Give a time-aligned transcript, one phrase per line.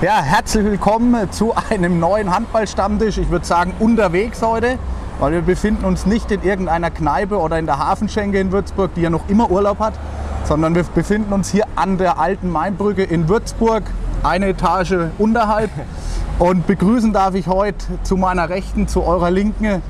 [0.00, 3.18] Ja, herzlich willkommen zu einem neuen Handballstammtisch.
[3.18, 4.78] Ich würde sagen unterwegs heute,
[5.18, 9.00] weil wir befinden uns nicht in irgendeiner Kneipe oder in der Hafenschenke in Würzburg, die
[9.00, 9.94] ja noch immer Urlaub hat,
[10.44, 13.82] sondern wir befinden uns hier an der alten Mainbrücke in Würzburg,
[14.22, 15.70] eine Etage unterhalb.
[16.38, 19.82] Und begrüßen darf ich heute zu meiner Rechten, zu eurer Linken,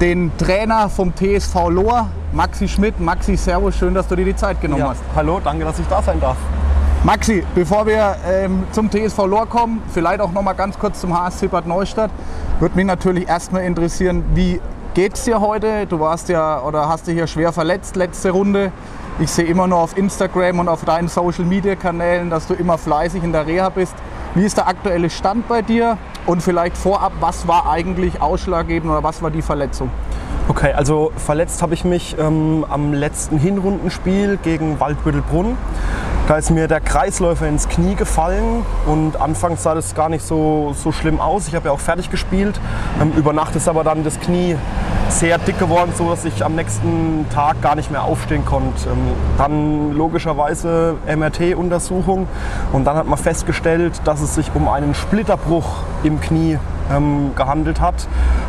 [0.00, 2.98] den Trainer vom TSV Lohr, Maxi Schmidt.
[2.98, 5.02] Maxi, Servus, schön, dass du dir die Zeit genommen Ja, hast.
[5.14, 6.38] hallo, danke, dass ich da sein darf.
[7.02, 11.18] Maxi, bevor wir ähm, zum TSV Lohr kommen, vielleicht auch noch mal ganz kurz zum
[11.18, 12.10] HSC Bad Neustadt,
[12.58, 14.60] würde mich natürlich erstmal interessieren, wie
[14.92, 15.86] geht's dir heute?
[15.86, 18.70] Du warst ja oder hast dich ja schwer verletzt letzte Runde.
[19.18, 22.76] Ich sehe immer nur auf Instagram und auf deinen Social Media Kanälen, dass du immer
[22.76, 23.94] fleißig in der Reha bist.
[24.34, 25.96] Wie ist der aktuelle Stand bei dir?
[26.26, 29.90] Und vielleicht vorab, was war eigentlich ausschlaggebend oder was war die Verletzung?
[30.48, 35.56] Okay, also verletzt habe ich mich ähm, am letzten Hinrundenspiel gegen Waldbüttelbrunn.
[36.30, 40.76] Da ist mir der Kreisläufer ins Knie gefallen und anfangs sah das gar nicht so,
[40.80, 41.48] so schlimm aus.
[41.48, 42.60] Ich habe ja auch fertig gespielt.
[43.02, 44.54] Ähm, über Nacht ist aber dann das Knie
[45.08, 48.90] sehr dick geworden, so dass ich am nächsten Tag gar nicht mehr aufstehen konnte.
[48.90, 48.98] Ähm,
[49.38, 52.28] dann logischerweise MRT-Untersuchung
[52.72, 56.58] und dann hat man festgestellt, dass es sich um einen Splitterbruch im Knie
[56.90, 58.06] ähm, gehandelt hat.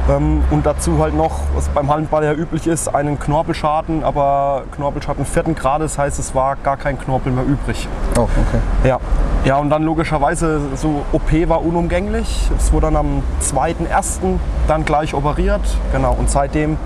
[0.10, 5.26] Ähm, und dazu halt noch, was beim Handball ja üblich ist, einen Knorpelschaden, aber Knorpelschaden
[5.26, 7.88] vierten Grades heißt, es war gar kein Knorpel mehr übrig.
[8.18, 8.62] Oh, okay.
[8.84, 9.00] Ja.
[9.44, 12.52] Ja, und dann logischerweise, so OP war unumgänglich.
[12.58, 14.38] Es wurde dann am 2.1.
[14.68, 15.62] dann gleich operiert.
[15.92, 16.78] Genau, und seitdem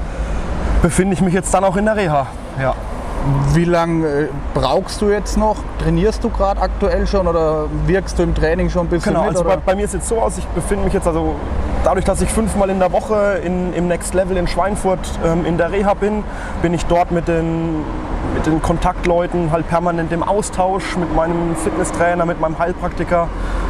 [0.81, 2.28] befinde ich mich jetzt dann auch in der Reha.
[2.61, 2.73] Ja.
[3.54, 5.58] Wie lange äh, brauchst du jetzt noch?
[5.80, 9.32] Trainierst du gerade aktuell schon oder wirkst du im Training schon ein bisschen Genau, mit?
[9.32, 11.36] also bei, bei mir ist jetzt so aus, ich befinde mich jetzt also
[11.84, 15.58] dadurch, dass ich fünfmal in der Woche in, im Next Level in Schweinfurt ähm, in
[15.58, 16.23] der Reha bin,
[16.62, 17.78] bin ich dort mit den,
[18.36, 23.28] mit den Kontaktleuten halt permanent im Austausch mit meinem Fitnesstrainer, mit meinem Heilpraktiker,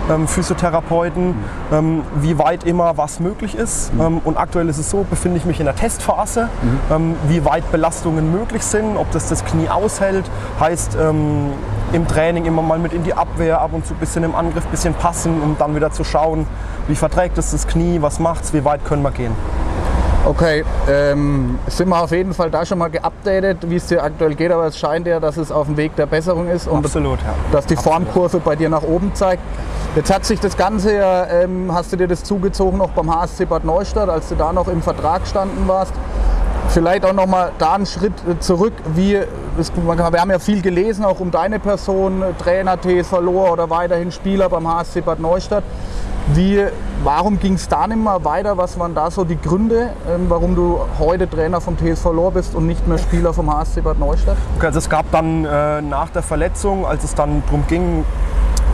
[0.10, 1.36] ähm, Physiotherapeuten,
[1.72, 3.92] ähm, wie weit immer was möglich ist.
[4.00, 6.50] Ähm, und aktuell ist es so, befinde ich mich in der Testphase,
[6.92, 10.26] ähm, wie weit Belastungen möglich sind, ob das das Knie aushält,
[10.60, 11.52] heißt ähm,
[11.94, 14.66] im Training immer mal mit in die Abwehr, ab und zu ein bisschen im Angriff,
[14.66, 16.46] ein bisschen passen, um dann wieder zu schauen,
[16.88, 19.34] wie verträgt es das Knie, was macht's, wie weit können wir gehen.
[20.26, 24.34] Okay, ähm, sind wir auf jeden Fall da schon mal geupdatet, wie es dir aktuell
[24.34, 27.20] geht, aber es scheint ja, dass es auf dem Weg der Besserung ist und Absolut,
[27.20, 27.36] ja.
[27.52, 29.44] dass die Formkurve bei dir nach oben zeigt.
[29.96, 33.46] Jetzt hat sich das Ganze ja, ähm, hast du dir das zugezogen noch beim HSC
[33.46, 35.94] Bad Neustadt, als du da noch im Vertrag standen warst.
[36.70, 38.74] Vielleicht auch noch mal da einen Schritt äh, zurück.
[38.96, 44.12] Wie, wir haben ja viel gelesen, auch um deine Person, Trainer TSV Lohr oder weiterhin
[44.12, 45.64] Spieler beim HSC Bad Neustadt.
[46.34, 46.60] Wie,
[47.04, 48.58] warum ging es da nicht mehr weiter?
[48.58, 52.56] Was waren da so die Gründe, ähm, warum du heute Trainer vom TSV Lohr bist
[52.56, 54.36] und nicht mehr Spieler vom HSC Bad Neustadt?
[54.58, 58.04] Okay, also es gab dann äh, nach der Verletzung, als es dann darum ging,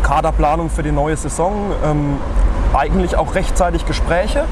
[0.01, 2.17] Kaderplanung für die neue Saison, ähm,
[2.73, 4.45] eigentlich auch rechtzeitig Gespräche,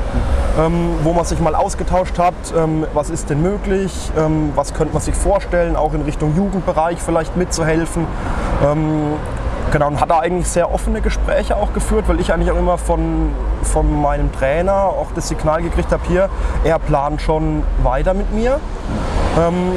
[0.60, 4.94] ähm, wo man sich mal ausgetauscht hat, ähm, was ist denn möglich, ähm, was könnte
[4.94, 8.06] man sich vorstellen, auch in Richtung Jugendbereich vielleicht mitzuhelfen.
[9.72, 12.80] Genau, und hat da eigentlich sehr offene Gespräche auch geführt, weil ich eigentlich auch immer
[12.80, 13.32] von,
[13.62, 16.30] von meinem Trainer auch das Signal gekriegt habe, hier,
[16.64, 18.60] er plant schon weiter mit mir.
[19.38, 19.74] Ähm,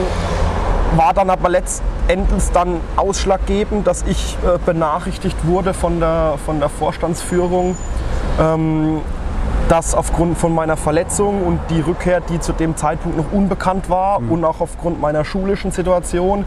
[0.97, 6.71] war dann aber letztendlich dann ausschlaggebend, dass ich äh, benachrichtigt wurde von der, von der
[6.71, 7.77] Vorstandsführung,
[8.41, 9.03] ähm,
[9.69, 14.21] dass aufgrund von meiner Verletzung und die Rückkehr, die zu dem Zeitpunkt noch unbekannt war
[14.27, 16.47] und auch aufgrund meiner schulischen Situation,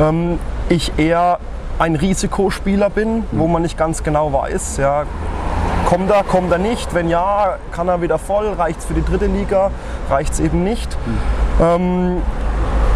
[0.00, 0.38] ähm,
[0.68, 1.38] ich eher
[1.78, 5.04] ein Risikospieler bin, wo man nicht ganz genau weiß, ja,
[5.86, 9.04] kommt er, kommt er nicht, wenn ja, kann er wieder voll, reicht es für die
[9.04, 9.70] dritte Liga,
[10.10, 10.96] reicht es eben nicht.
[11.60, 12.22] Ähm,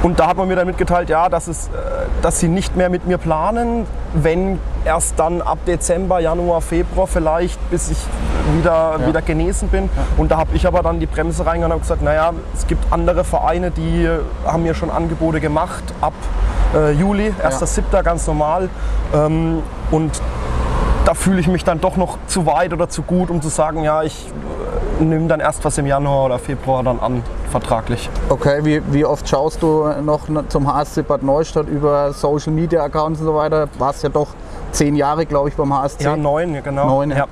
[0.03, 1.71] und da hat man mir dann mitgeteilt, ja, dass, es, äh,
[2.23, 3.85] dass sie nicht mehr mit mir planen,
[4.15, 7.99] wenn erst dann ab Dezember, Januar, Februar vielleicht, bis ich
[8.57, 9.91] wieder, wieder genesen bin.
[10.17, 13.25] Und da habe ich aber dann die Bremse reingegangen und gesagt, naja, es gibt andere
[13.25, 14.09] Vereine, die
[14.47, 16.15] haben mir schon Angebote gemacht ab
[16.75, 18.03] äh, Juli, 1.7.
[18.03, 18.69] ganz normal.
[19.15, 20.21] Ähm, und
[21.05, 23.83] da fühle ich mich dann doch noch zu weit oder zu gut, um zu sagen,
[23.83, 24.27] ja, ich
[25.01, 28.11] äh, nehme dann erst was im Januar oder Februar dann an, vertraglich.
[28.29, 33.21] Okay, wie, wie oft schaust du noch zum HSC Bad Neustadt über Social Media Accounts
[33.21, 33.69] und so weiter?
[33.79, 34.29] Warst ja doch
[34.73, 36.05] zehn Jahre, glaube ich, beim HSC.
[36.05, 36.87] Ja, neun, ja, genau.
[36.87, 37.17] Neun, ja.
[37.17, 37.27] ja.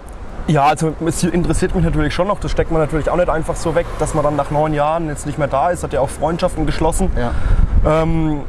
[0.49, 2.39] Ja, also es interessiert mich natürlich schon noch.
[2.39, 5.09] Das steckt man natürlich auch nicht einfach so weg, dass man dann nach neun Jahren
[5.09, 5.83] jetzt nicht mehr da ist.
[5.83, 7.11] Hat ja auch Freundschaften geschlossen.
[7.17, 7.33] Ja.
[7.85, 8.43] Ähm,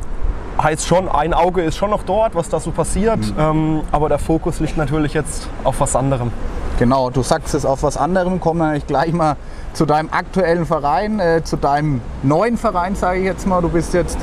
[0.62, 3.20] heißt schon, ein Auge ist schon noch dort, was da so passiert.
[3.20, 3.34] Mhm.
[3.38, 6.32] Ähm, aber der Fokus liegt natürlich jetzt auf was anderem.
[6.80, 8.40] Genau, du sagst es auf was anderem.
[8.40, 9.36] Kommen wir eigentlich gleich mal
[9.74, 13.62] zu deinem aktuellen Verein, äh, zu deinem neuen Verein, sage ich jetzt mal.
[13.62, 14.18] Du bist jetzt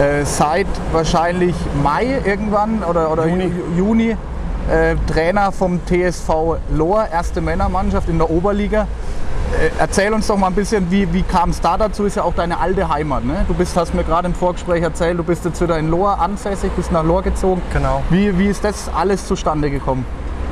[0.00, 3.52] äh, seit wahrscheinlich Mai irgendwann oder, oder Juni.
[3.76, 4.16] Juni
[4.70, 8.86] äh, Trainer vom TSV Lohr, erste Männermannschaft in der Oberliga.
[9.60, 12.04] Äh, erzähl uns doch mal ein bisschen, wie, wie kam es da dazu?
[12.04, 13.24] Ist ja auch deine alte Heimat.
[13.24, 13.44] Ne?
[13.46, 16.72] Du bist, hast mir gerade im Vorgespräch erzählt, du bist jetzt wieder in Lohr ansässig,
[16.72, 17.62] bist nach Lohr gezogen.
[17.72, 18.02] Genau.
[18.10, 20.04] Wie, wie ist das alles zustande gekommen?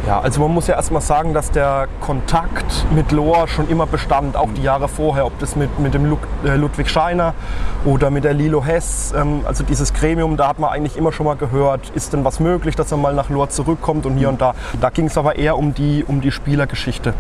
[0.05, 4.37] Ja, also man muss ja erstmal sagen, dass der Kontakt mit Lohr schon immer bestand,
[4.37, 7.35] auch die Jahre vorher, ob das mit, mit dem äh, Ludwig Scheiner
[7.85, 11.27] oder mit der Lilo Hess, ähm, also dieses Gremium, da hat man eigentlich immer schon
[11.27, 14.41] mal gehört, ist denn was möglich, dass er mal nach Lohr zurückkommt und hier und
[14.41, 14.57] da.
[14.81, 17.15] Da ging es aber eher um die, um die Spielergeschichte.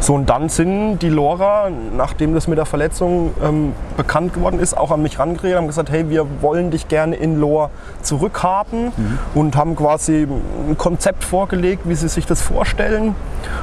[0.00, 4.76] So und dann sind die Lorer, nachdem das mit der Verletzung ähm, bekannt geworden ist,
[4.76, 7.70] auch an mich rangeredet, haben gesagt, hey, wir wollen dich gerne in Lohr
[8.02, 9.18] zurückhaben mhm.
[9.34, 10.28] und haben quasi
[10.68, 13.14] ein Konzept vorgelegt, wie sie sich sich das vorstellen.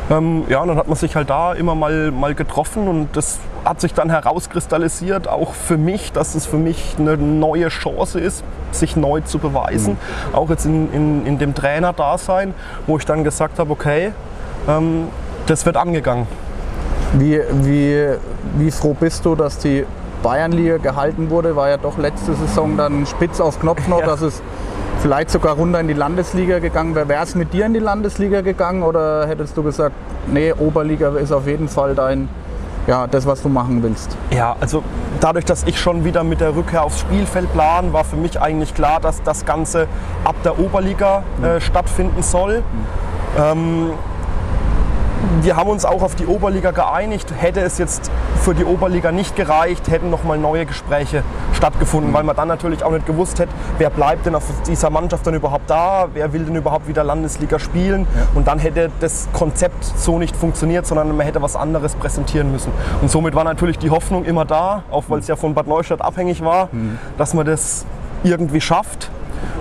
[0.10, 3.40] Ähm, ja, und dann hat man sich halt da immer mal, mal getroffen und das
[3.66, 8.44] hat sich dann herauskristallisiert, auch für mich, dass es für mich eine neue Chance ist,
[8.72, 9.98] sich neu zu beweisen.
[10.32, 10.36] Mhm.
[10.36, 12.54] Auch jetzt in, in, in dem Trainer-Dasein,
[12.88, 14.12] wo ich dann gesagt habe, okay,
[14.68, 15.08] ähm,
[15.46, 16.28] das wird angegangen.
[17.14, 18.08] Wie, wie,
[18.58, 19.86] wie froh bist du, dass die
[20.24, 21.56] Bayernliga gehalten wurde?
[21.56, 24.08] War ja doch letzte Saison dann spitz auf Knopf noch, ja.
[24.08, 24.42] dass es
[25.04, 27.10] vielleicht sogar runter in die Landesliga gegangen wäre.
[27.10, 29.94] Wäre es mit dir in die Landesliga gegangen oder hättest du gesagt,
[30.28, 32.30] nee, Oberliga ist auf jeden Fall dein,
[32.88, 34.16] ja, das, was du machen willst?
[34.32, 34.82] Ja, also
[35.20, 38.74] dadurch, dass ich schon wieder mit der Rückkehr aufs Spielfeld plan, war für mich eigentlich
[38.74, 39.88] klar, dass das Ganze
[40.24, 41.60] ab der Oberliga äh, mhm.
[41.60, 42.60] stattfinden soll.
[42.60, 43.44] Mhm.
[43.44, 43.92] Ähm,
[45.42, 47.34] wir haben uns auch auf die Oberliga geeinigt.
[47.38, 48.12] Hätte es jetzt
[48.42, 51.24] für die Oberliga nicht gereicht, hätten nochmal neue Gespräche
[51.54, 52.16] stattgefunden, mhm.
[52.16, 55.34] weil man dann natürlich auch nicht gewusst hätte, wer bleibt denn auf dieser Mannschaft dann
[55.34, 58.08] überhaupt da, wer will denn überhaupt wieder Landesliga spielen.
[58.16, 58.28] Ja.
[58.36, 62.72] Und dann hätte das Konzept so nicht funktioniert, sondern man hätte was anderes präsentieren müssen.
[63.02, 66.02] Und somit war natürlich die Hoffnung immer da, auch weil es ja von Bad Neustadt
[66.02, 66.98] abhängig war, mhm.
[67.18, 67.86] dass man das
[68.24, 69.10] irgendwie schafft.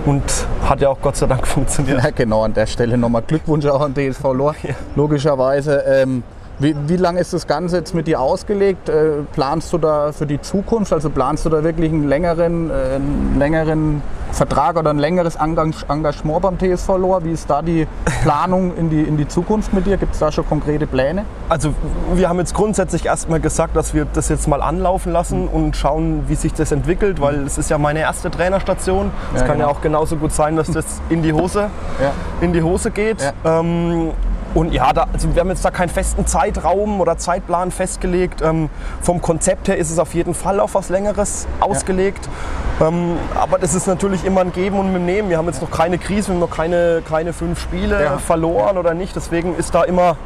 [0.05, 0.23] Und
[0.65, 2.03] hat ja auch Gott sei Dank funktioniert.
[2.03, 4.55] Ja, genau, an der Stelle nochmal Glückwunsch auch an DSV Lohr.
[4.63, 4.75] Ja.
[4.95, 5.83] Logischerweise.
[5.87, 6.23] Ähm,
[6.63, 8.89] wie, wie lange ist das Ganze jetzt mit dir ausgelegt?
[8.89, 10.93] Äh, planst du da für die Zukunft?
[10.93, 14.01] Also planst du da wirklich einen längeren, äh, einen längeren
[14.31, 17.23] Vertrag oder ein längeres Engagement beim TSV Lohr?
[17.23, 17.85] Wie ist da die
[18.23, 19.97] Planung in die, in die Zukunft mit dir?
[19.97, 21.25] Gibt es da schon konkrete Pläne?
[21.49, 21.73] Also
[22.13, 25.49] wir haben jetzt grundsätzlich erstmal gesagt, dass wir das jetzt mal anlaufen lassen mhm.
[25.49, 29.11] und schauen, wie sich das entwickelt, weil es ist ja meine erste Trainerstation.
[29.33, 29.69] Es ja, kann genau.
[29.69, 31.69] ja auch genauso gut sein, dass das in die Hose,
[32.01, 32.13] ja.
[32.39, 33.21] in die Hose geht.
[33.21, 33.59] Ja.
[33.59, 34.11] Ähm,
[34.53, 38.41] und ja, da, also wir haben jetzt da keinen festen Zeitraum oder Zeitplan festgelegt.
[38.41, 38.69] Ähm,
[39.01, 42.29] vom Konzept her ist es auf jeden Fall auf was Längeres ausgelegt.
[42.79, 42.87] Ja.
[42.87, 45.29] Ähm, aber das ist natürlich immer ein Geben und ein Nehmen.
[45.29, 48.17] Wir haben jetzt noch keine Krise, wir haben noch keine, keine fünf Spiele ja.
[48.17, 49.15] verloren oder nicht.
[49.15, 50.17] Deswegen ist da immer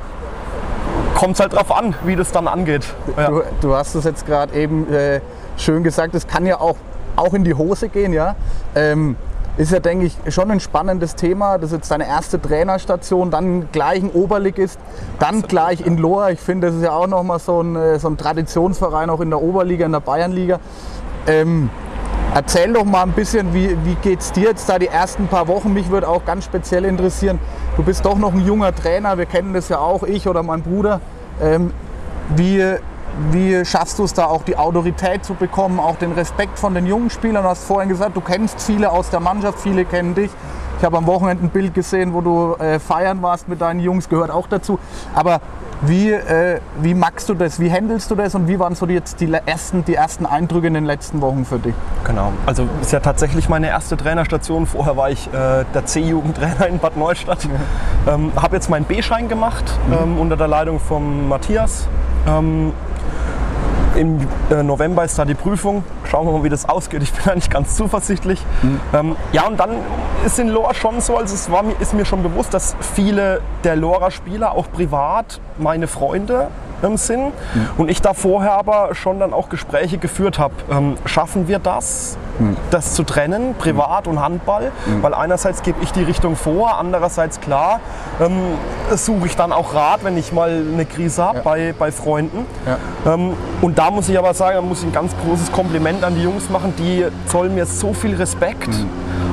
[1.16, 2.94] kommt es halt drauf an, wie das dann angeht.
[3.18, 3.30] Ja.
[3.30, 5.20] Du, du, hast es jetzt gerade eben äh,
[5.58, 6.76] schön gesagt, es kann ja auch,
[7.16, 8.36] auch in die Hose gehen, ja.
[8.76, 9.16] Ähm,
[9.58, 11.58] ist ja, denke ich, schon ein spannendes Thema.
[11.58, 14.80] Das ist jetzt deine erste Trainerstation, dann gleich ein Oberligist,
[15.20, 16.30] dann gleich in Lohr.
[16.30, 19.32] Ich finde, das ist ja auch nochmal so ein, äh, so ein Traditionsverein, auch in
[19.32, 20.60] der Oberliga, in der Bayernliga.
[21.26, 21.72] Ähm,
[22.36, 25.48] erzähl doch mal ein bisschen, wie, wie geht es dir jetzt da die ersten paar
[25.48, 25.74] Wochen?
[25.74, 27.40] Mich würde auch ganz speziell interessieren,
[27.78, 30.62] du bist doch noch ein junger Trainer, wir kennen das ja auch, ich oder mein
[30.62, 31.02] Bruder.
[31.42, 31.72] Ähm,
[32.36, 32.64] wie,
[33.32, 36.86] wie schaffst du es da auch die Autorität zu bekommen, auch den Respekt von den
[36.86, 37.44] jungen Spielern?
[37.44, 40.32] Du hast vorhin gesagt, du kennst viele aus der Mannschaft, viele kennen dich.
[40.78, 44.10] Ich habe am Wochenende ein Bild gesehen, wo du äh, feiern warst mit deinen Jungs,
[44.10, 44.78] gehört auch dazu.
[45.16, 45.42] Aber
[45.82, 47.60] wie, äh, wie magst du das?
[47.60, 50.74] Wie handelst du das und wie waren so jetzt die ersten, die ersten Eindrücke in
[50.74, 51.74] den letzten Wochen für dich?
[52.04, 54.66] Genau, also ist ja tatsächlich meine erste Trainerstation.
[54.66, 57.44] Vorher war ich äh, der C-Jugendtrainer in Bad Neustadt.
[57.44, 58.14] Ja.
[58.14, 59.94] Ähm, habe jetzt meinen B-Schein gemacht mhm.
[59.94, 61.88] ähm, unter der Leitung von Matthias.
[62.28, 62.74] Ähm,
[63.98, 64.20] im
[64.52, 65.84] äh, November ist da die Prüfung.
[66.06, 67.02] Schauen wir mal, wie das ausgeht.
[67.04, 68.40] Ich bin eigentlich ganz zuversichtlich.
[68.62, 68.80] Mhm.
[68.94, 69.72] Ähm, ja, und dann
[70.26, 73.76] ist in Lora schon so, also es war, ist mir schon bewusst, dass viele der
[73.76, 76.50] Lora-Spieler auch privat meine Freunde
[76.84, 77.26] ähm, sind.
[77.26, 77.32] Mhm.
[77.78, 80.54] Und ich da vorher aber schon dann auch Gespräche geführt habe.
[80.72, 82.18] Ähm, schaffen wir das?
[82.70, 87.80] das zu trennen, Privat und Handball, weil einerseits gebe ich die Richtung vor, andererseits klar
[88.20, 88.38] ähm,
[88.96, 91.44] suche ich dann auch Rat, wenn ich mal eine Krise habe ja.
[91.44, 92.46] bei, bei Freunden.
[92.66, 93.14] Ja.
[93.14, 96.16] Ähm, und da muss ich aber sagen, da muss ich ein ganz großes Kompliment an
[96.16, 98.70] die Jungs machen, die zollen mir so viel Respekt.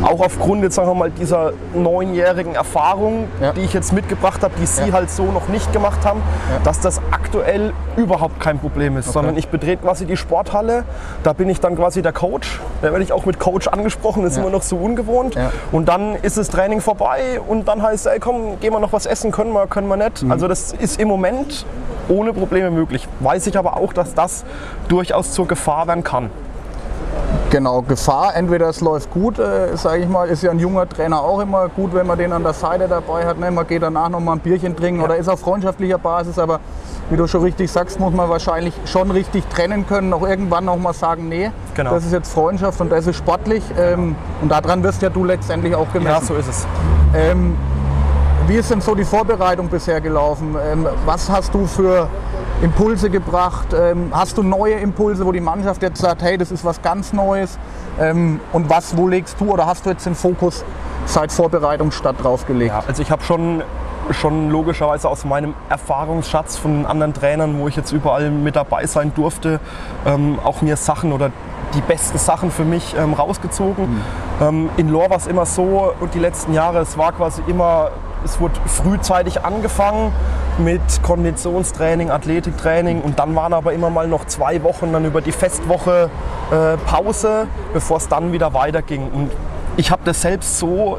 [0.02, 3.52] Auch aufgrund jetzt sagen wir mal dieser neunjährigen Erfahrung, ja.
[3.52, 4.92] die ich jetzt mitgebracht habe, die sie ja.
[4.92, 6.20] halt so noch nicht gemacht haben,
[6.52, 6.60] ja.
[6.64, 9.14] dass das aktuell überhaupt kein Problem ist, okay.
[9.14, 10.84] sondern ich betrete quasi die Sporthalle,
[11.22, 14.32] da bin ich dann quasi der Coach, da werde ich auch mit Coach angesprochen, das
[14.32, 15.36] ist immer noch so ungewohnt
[15.72, 18.92] und dann ist das Training vorbei und dann heißt es, ey komm, gehen wir noch
[18.92, 20.22] was essen, können wir, können wir nicht.
[20.22, 20.32] Mhm.
[20.32, 21.66] Also das ist im Moment
[22.08, 23.08] ohne Probleme möglich.
[23.20, 24.44] Weiß ich aber auch, dass das
[24.88, 26.30] durchaus zur Gefahr werden kann.
[27.50, 31.20] Genau, Gefahr, entweder es läuft gut, äh, sage ich mal, ist ja ein junger Trainer
[31.20, 33.38] auch immer gut, wenn man den an der Seite dabei hat.
[33.38, 33.50] Ne?
[33.50, 35.06] Man geht danach noch mal ein Bierchen trinken ja.
[35.06, 36.60] oder ist auf freundschaftlicher Basis, aber
[37.10, 40.76] wie du schon richtig sagst, muss man wahrscheinlich schon richtig trennen können, auch irgendwann noch
[40.76, 41.90] mal sagen, nee, genau.
[41.92, 45.74] das ist jetzt Freundschaft und das ist sportlich ähm, und daran wirst ja du letztendlich
[45.74, 46.22] auch gemessen.
[46.22, 46.66] Ja, so ist es.
[47.14, 47.56] Ähm,
[48.46, 50.56] wie ist denn so die Vorbereitung bisher gelaufen?
[50.70, 52.08] Ähm, was hast du für
[52.62, 53.68] Impulse gebracht?
[53.74, 57.12] Ähm, hast du neue Impulse, wo die Mannschaft jetzt sagt, hey, das ist was ganz
[57.12, 57.58] Neues?
[58.00, 60.64] Ähm, und was, wo legst du oder hast du jetzt den Fokus
[61.06, 62.72] seit Vorbereitungsstadt drauf gelegt?
[62.72, 63.62] Ja, also ich habe schon
[64.10, 69.12] schon logischerweise aus meinem Erfahrungsschatz von anderen Trainern, wo ich jetzt überall mit dabei sein
[69.14, 69.60] durfte,
[70.04, 71.30] ähm, auch mir Sachen oder
[71.74, 73.86] die besten Sachen für mich ähm, rausgezogen.
[73.90, 74.02] Mhm.
[74.42, 77.90] Ähm, in Lohr war es immer so und die letzten Jahre, es war quasi immer,
[78.24, 80.12] es wurde frühzeitig angefangen
[80.58, 85.32] mit Konditionstraining, Athletiktraining und dann waren aber immer mal noch zwei Wochen dann über die
[85.32, 86.10] Festwoche
[86.50, 89.10] äh, Pause, bevor es dann wieder weiterging.
[89.12, 89.30] Und
[89.76, 90.98] ich habe das selbst so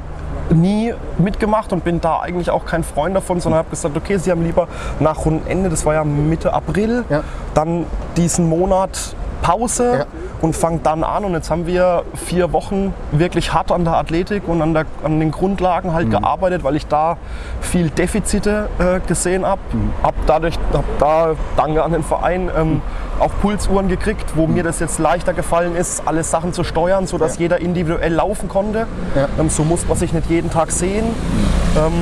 [0.50, 4.32] nie mitgemacht und bin da eigentlich auch kein Freund davon, sondern habe gesagt, okay, Sie
[4.32, 4.68] haben lieber
[5.00, 7.24] nach Rundenende, das war ja Mitte April, ja.
[7.54, 7.86] dann
[8.18, 10.06] diesen Monat Pause ja.
[10.42, 11.26] und fangt dann an.
[11.26, 15.20] Und jetzt haben wir vier Wochen wirklich hart an der Athletik und an, der, an
[15.20, 16.12] den Grundlagen halt mhm.
[16.12, 17.18] gearbeitet, weil ich da
[17.62, 19.62] viel Defizite äh, gesehen habe.
[19.72, 19.92] Mhm.
[20.04, 22.82] Hab dadurch, hab da, danke an den Verein, ähm,
[23.20, 24.56] auch Pulsuhren gekriegt, wo mhm.
[24.56, 27.42] mir das jetzt leichter gefallen ist, alle Sachen zu steuern, sodass ja.
[27.42, 28.88] jeder individuell laufen konnte.
[29.16, 29.28] Ja.
[29.40, 31.06] Ähm, so muss man sich nicht jeden Tag sehen.
[31.06, 31.78] Mhm.
[31.78, 31.94] Ähm,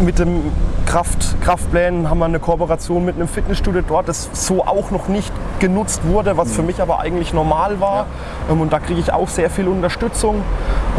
[0.00, 0.52] mit dem
[0.86, 5.32] Kraft, Kraftplänen haben wir eine Kooperation mit einem Fitnessstudio dort, das so auch noch nicht
[5.58, 6.68] genutzt wurde, was für mhm.
[6.68, 8.06] mich aber eigentlich normal war.
[8.48, 8.52] Ja.
[8.52, 10.42] Ähm, und da kriege ich auch sehr viel Unterstützung.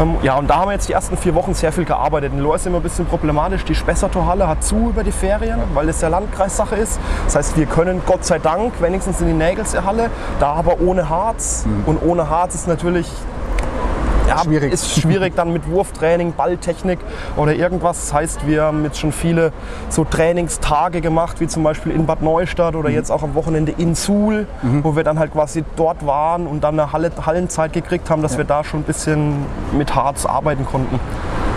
[0.00, 2.32] Ähm, ja, und da haben wir jetzt die ersten vier Wochen sehr viel gearbeitet.
[2.32, 3.64] In Lohr ist immer ein bisschen problematisch.
[3.64, 7.00] Die Spessartorhalle hat zu über die Ferien, weil es ja Landkreissache ist.
[7.24, 11.08] Das heißt, wir können Gott sei Dank wenigstens in die Nägelser Halle, da aber ohne
[11.08, 11.64] Harz.
[11.66, 11.82] Mhm.
[11.86, 13.10] Und ohne Harz ist natürlich
[14.30, 14.72] ja, schwierig.
[14.72, 16.98] ist schwierig dann mit Wurftraining, Balltechnik
[17.36, 18.00] oder irgendwas.
[18.00, 19.52] Das heißt, wir haben jetzt schon viele
[19.88, 22.94] so Trainingstage gemacht, wie zum Beispiel in Bad Neustadt oder mhm.
[22.94, 24.84] jetzt auch am Wochenende in Suhl, mhm.
[24.84, 28.32] wo wir dann halt quasi dort waren und dann eine Halle, Hallenzeit gekriegt haben, dass
[28.32, 28.38] ja.
[28.38, 30.98] wir da schon ein bisschen mit Harz arbeiten konnten.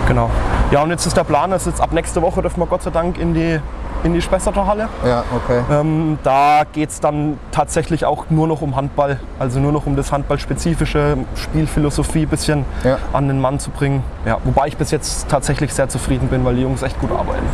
[0.08, 0.28] Genau.
[0.70, 2.90] Ja, und jetzt ist der Plan, dass jetzt ab nächste Woche dürfen wir Gott sei
[2.90, 3.60] Dank in die
[4.04, 4.88] in die Spessarterhalle.
[5.04, 5.62] Ja, okay.
[5.70, 9.96] Ähm, da geht es dann tatsächlich auch nur noch um Handball, also nur noch um
[9.96, 12.98] das handballspezifische Spielphilosophie ein bisschen ja.
[13.12, 14.04] an den Mann zu bringen.
[14.26, 17.46] Ja, wobei ich bis jetzt tatsächlich sehr zufrieden bin, weil die Jungs echt gut arbeiten.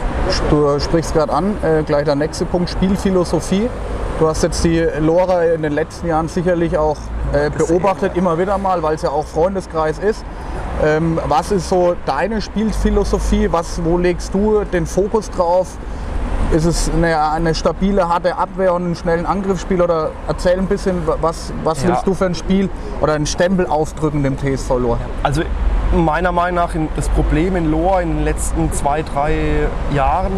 [0.50, 3.68] Du sprichst gerade an, äh, gleich der nächste Punkt, Spielphilosophie.
[4.18, 6.98] Du hast jetzt die Lora in den letzten Jahren sicherlich auch
[7.32, 10.24] äh, beobachtet, immer wieder mal, weil es ja auch Freundeskreis ist.
[10.82, 13.50] Ähm, was ist so deine Spielphilosophie?
[13.52, 15.78] Was, wo legst du den Fokus drauf?
[16.52, 19.80] Ist es eine, eine, stabile, harte Abwehr und einen schnellen Angriffsspiel?
[19.80, 21.90] Oder erzähl ein bisschen, was, was ja.
[21.90, 22.68] willst du für ein Spiel
[23.00, 24.98] oder einen Stempel aufdrücken dem TSV Lohr?
[25.22, 25.42] Also
[25.94, 30.32] meiner Meinung nach das Problem in Lohr in den letzten zwei, drei Jahren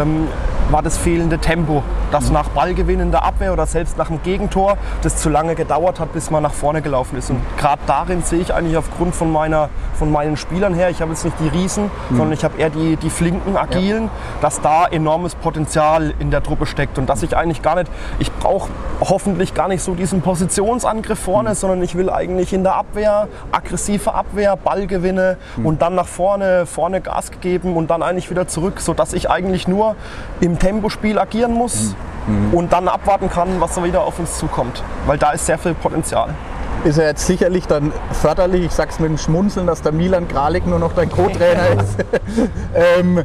[0.00, 0.28] ähm,
[0.70, 1.82] war das fehlende Tempo.
[2.12, 5.98] Dass nach Ballgewinn in der Abwehr oder selbst nach dem Gegentor das zu lange gedauert
[5.98, 7.30] hat, bis man nach vorne gelaufen ist.
[7.30, 11.12] Und gerade darin sehe ich eigentlich aufgrund von, meiner, von meinen Spielern her, ich habe
[11.12, 12.16] jetzt nicht die Riesen, mhm.
[12.16, 14.10] sondern ich habe eher die, die flinken, agilen, ja.
[14.42, 16.98] dass da enormes Potenzial in der Truppe steckt.
[16.98, 18.68] Und dass ich eigentlich gar nicht, ich brauche
[19.00, 21.54] hoffentlich gar nicht so diesen Positionsangriff vorne, mhm.
[21.54, 25.66] sondern ich will eigentlich in der Abwehr, aggressive Abwehr, Ballgewinne mhm.
[25.66, 29.66] und dann nach vorne, vorne Gas geben und dann eigentlich wieder zurück, sodass ich eigentlich
[29.66, 29.96] nur
[30.40, 31.94] im Tempospiel agieren muss
[32.26, 32.54] mhm.
[32.54, 34.82] und dann abwarten kann, was da wieder auf uns zukommt.
[35.06, 36.34] Weil da ist sehr viel Potenzial.
[36.84, 40.66] Ist ja jetzt sicherlich dann förderlich, ich sag's mit dem Schmunzeln, dass der Milan Kralik
[40.66, 42.04] nur noch dein Co-Trainer ist.
[42.74, 43.22] ähm,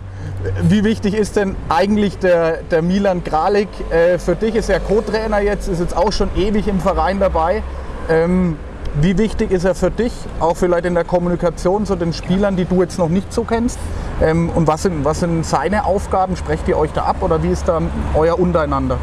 [0.62, 4.56] wie wichtig ist denn eigentlich der, der Milan Kralik äh, für dich?
[4.56, 7.64] Ist er Co-Trainer jetzt, ist jetzt auch schon ewig im Verein dabei.
[8.10, 8.58] Ähm,
[9.02, 12.66] wie wichtig ist er für dich, auch vielleicht in der Kommunikation zu den Spielern, die
[12.66, 13.78] du jetzt noch nicht so kennst?
[14.22, 16.36] Ähm, und was sind, was sind seine Aufgaben?
[16.36, 17.82] Sprecht ihr euch da ab oder wie ist da
[18.16, 18.98] euer untereinander?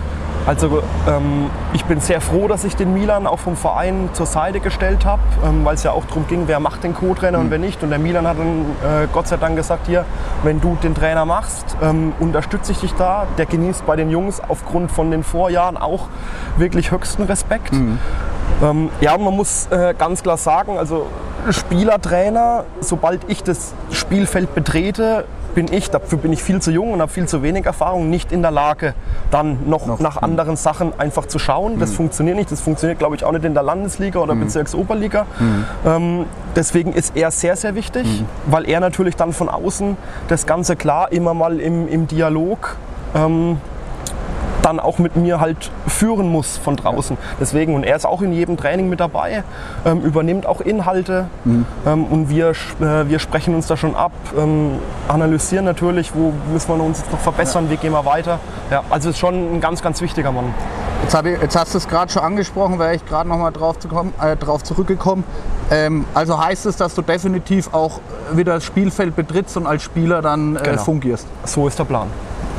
[0.47, 4.61] Also ähm, ich bin sehr froh, dass ich den Milan auch vom Verein zur Seite
[4.61, 7.45] gestellt habe, ähm, weil es ja auch darum ging, wer macht den Co-Trainer mhm.
[7.45, 7.83] und wer nicht.
[7.83, 10.05] Und der Milan hat dann äh, Gott sei Dank gesagt, hier,
[10.43, 13.27] wenn du den Trainer machst, ähm, unterstütze ich dich da.
[13.39, 16.09] Der genießt bei den Jungs aufgrund von den Vorjahren auch
[16.59, 17.73] wirklich höchsten Respekt.
[17.73, 17.99] Mhm.
[18.63, 21.07] Ähm, ja, man muss äh, ganz klar sagen, also
[21.51, 25.25] Spieler, Trainer, sobald ich das Spielfeld betrete,
[25.55, 28.33] bin ich, dafür bin ich viel zu jung und habe viel zu wenig Erfahrung, nicht
[28.33, 28.95] in der Lage,
[29.31, 31.79] dann noch, noch nach anderen Sachen einfach zu schauen.
[31.79, 31.97] Das mhm.
[31.97, 32.53] funktioniert nicht.
[32.53, 34.41] Das funktioniert, glaube ich, auch nicht in der Landesliga oder mhm.
[34.41, 35.27] Bezirksoberliga.
[35.39, 35.65] Mhm.
[35.87, 39.97] Ähm, deswegen ist er sehr, sehr wichtig, weil er natürlich dann von außen
[40.29, 42.77] das Ganze klar immer mal im, im Dialog
[43.15, 43.59] ähm,
[44.64, 47.18] dann auch mit mir halt führen muss von draußen.
[47.38, 49.44] Deswegen, und er ist auch in jedem Training mit dabei,
[49.85, 51.66] ähm, übernimmt auch Inhalte Mhm.
[51.87, 54.78] ähm, und wir, äh, wir sprechen uns da schon ab, ähm,
[55.09, 58.38] analysieren natürlich, wo müssen wir uns jetzt noch verbessern, wie gehen wir weiter.
[58.71, 60.54] Ja, also ist schon ein ganz, ganz wichtiger Mann.
[61.02, 63.78] Jetzt, ich, jetzt hast du es gerade schon angesprochen, wäre ich gerade noch mal drauf,
[63.78, 65.25] zu kommen, äh, drauf zurückgekommen.
[65.71, 68.00] Ähm, also heißt es, dass du definitiv auch
[68.33, 70.83] wieder das Spielfeld betrittst und als Spieler dann äh, Genau.
[70.83, 71.26] fungierst.
[71.44, 72.06] So ist der Plan.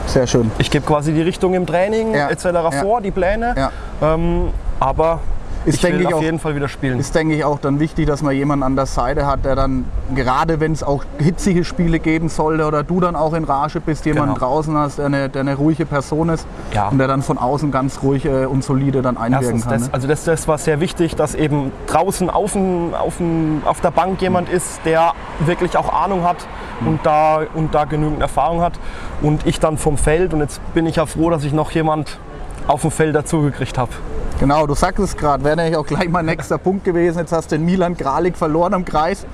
[0.08, 0.52] Sehr schön.
[0.60, 2.80] Ich gebe quasi die Richtung im Training Ja, etc.
[2.82, 3.72] vor, die Pläne,
[4.02, 5.20] ähm, aber
[5.66, 7.00] Ist, ich will denke ich, auf auch, jeden Fall wieder spielen.
[7.00, 9.86] ist, denke ich, auch dann wichtig, dass man jemanden an der Seite hat, der dann,
[10.14, 14.06] gerade wenn es auch hitzige Spiele geben sollte oder du dann auch in Rage bist,
[14.06, 14.46] jemanden Genau.
[14.46, 16.90] draußen hast, der eine, der eine ruhige Person ist Ja.
[16.90, 19.74] und der dann von außen ganz ruhig äh, und solide dann einwirken Erstens, kann.
[19.74, 19.94] das, ne?
[19.94, 23.92] also das, das war sehr wichtig, dass eben draußen auf, dem, auf, dem, auf der
[23.92, 25.14] Bank jemand ist, der
[25.46, 26.38] wirklich auch Ahnung hat
[26.86, 28.74] und, da, und da genügend Erfahrung hat.
[29.22, 30.34] Und ich dann vom Feld.
[30.34, 32.20] Und jetzt bin ich ja froh, dass ich noch jemand
[32.68, 33.92] auf dem Feld dazugekriegt habe.
[34.40, 37.20] Genau, du sagst es gerade, wäre nämlich auch gleich mein nächster Punkt gewesen.
[37.20, 39.26] Jetzt hast du den Milan Gralik verloren am Kreis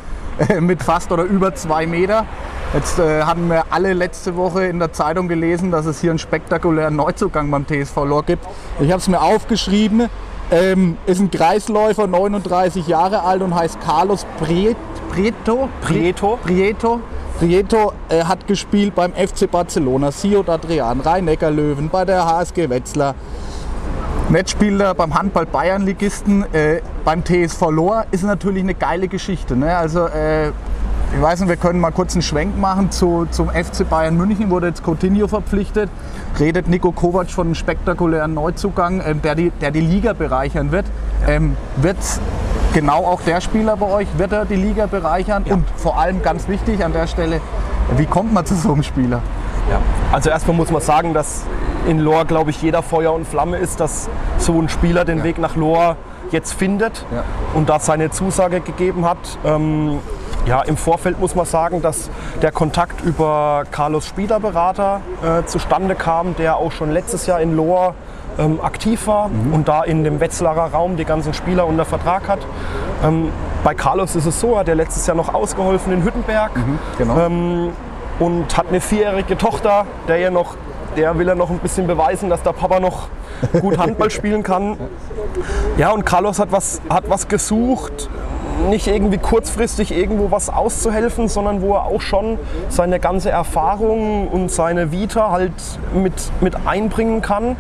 [0.50, 2.26] äh, mit fast oder über zwei Meter.
[2.74, 6.20] Jetzt äh, hatten wir alle letzte Woche in der Zeitung gelesen, dass es hier einen
[6.20, 8.46] spektakulären Neuzugang beim TSV Lor gibt.
[8.80, 10.10] Ich habe es mir aufgeschrieben.
[10.52, 14.76] Ähm, ist ein Kreisläufer, 39 Jahre alt und heißt Carlos Priet,
[15.12, 15.70] Prieto.
[15.82, 16.38] Prieto.
[16.44, 17.00] Prieto.
[17.42, 23.16] Prieto äh, hat gespielt beim FC Barcelona, Ciudad Adrian, Rhein-Neckar-Löwen, bei der HSG Wetzlar.
[24.30, 29.56] Netzspieler beim Handball Bayern-Ligisten, äh, beim TSV Lohr ist natürlich eine geile Geschichte.
[29.56, 29.76] Ne?
[29.76, 33.90] Also, äh, ich weiß nicht, wir können mal kurz einen Schwenk machen zu, zum FC
[33.90, 35.90] Bayern München, wurde jetzt Coutinho verpflichtet.
[36.40, 40.86] Redet Nico Kovac von einem spektakulären Neuzugang, ähm, der, die, der die Liga bereichern wird.
[41.28, 41.98] Ähm, wird
[42.74, 45.44] genau auch der Spieler bei euch, wird er die Liga bereichern?
[45.50, 47.42] Und vor allem ganz wichtig an der Stelle,
[47.98, 49.22] wie kommt man zu so einem Spieler?
[49.70, 49.80] Ja.
[50.12, 51.44] Also erstmal muss man sagen, dass
[51.88, 55.24] in Lohr, glaube ich, jeder Feuer und Flamme ist, dass so ein Spieler den Ja.
[55.24, 55.96] Weg nach Lohr
[56.32, 57.24] jetzt findet Ja.
[57.54, 59.18] und da seine Zusage gegeben hat.
[59.44, 60.00] Ähm,
[60.46, 62.10] ja, im Vorfeld muss man sagen, dass
[62.42, 67.94] der Kontakt über Carlos Spielerberater äh, zustande kam, der auch schon letztes Jahr in Lohr
[68.42, 72.40] ähm, aktiv war und da in dem Wetzlarer Raum die ganzen Spieler unter Vertrag hat.
[73.04, 73.30] Ähm,
[73.64, 76.52] bei Carlos ist es so, hat er letztes Jahr noch ausgeholfen in Hüttenberg
[76.98, 77.18] Genau.
[77.20, 77.70] ähm,
[78.20, 80.56] und hat eine vierjährige Tochter, der ja noch,
[80.98, 83.08] der will er noch ein bisschen beweisen, dass der Papa noch
[83.62, 84.78] gut Handball spielen kann.
[85.78, 88.10] Ja, und Carlos hat was, hat was gesucht,
[88.70, 92.38] nicht irgendwie kurzfristig irgendwo was auszuhelfen, sondern wo er auch schon
[92.70, 95.54] seine ganze Erfahrung und seine Vita halt
[95.94, 97.56] mit, mit einbringen kann.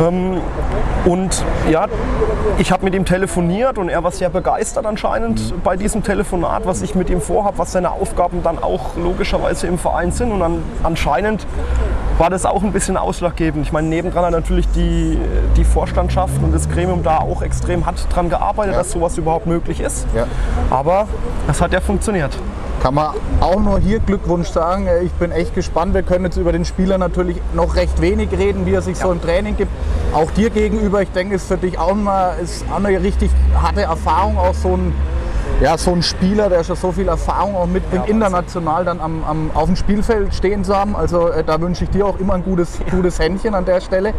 [0.00, 0.40] Ähm,
[1.04, 1.86] und ja,
[2.58, 6.82] ich habe mit ihm telefoniert und er war sehr begeistert anscheinend bei diesem Telefonat, was
[6.82, 10.32] ich mit ihm vorhabe, was seine Aufgaben dann auch logischerweise im Verein sind.
[10.32, 11.46] Und dann anscheinend
[12.18, 13.66] war das auch ein bisschen ausschlaggebend.
[13.66, 15.18] Ich meine, nebendran hat natürlich die,
[15.56, 18.78] die Vorstandschaft und das Gremium da auch extrem hart dran gearbeitet, Ja.
[18.78, 20.06] dass sowas überhaupt möglich ist.
[20.14, 20.26] Ja.
[20.70, 21.08] Aber
[21.50, 22.36] es hat ja funktioniert.
[22.82, 24.86] Kann man auch nur hier Glückwunsch sagen.
[24.86, 25.94] Äh, Ich bin echt gespannt.
[25.94, 29.10] Wir können jetzt über den Spieler natürlich noch recht wenig reden, wie er sich so
[29.10, 29.70] im Training gibt.
[30.12, 33.82] Auch dir gegenüber, ich denke, ist für dich auch mal ist auch eine richtig harte
[33.82, 34.92] Erfahrung, auch so ein,
[35.60, 39.50] ja, so ein Spieler, der schon so viel Erfahrung auch mitbringt, international dann am, am,
[39.54, 40.96] auf dem Spielfeld stehen zu haben.
[40.96, 44.12] Also äh, da wünsche ich dir auch immer ein gutes, gutes Händchen an der Stelle.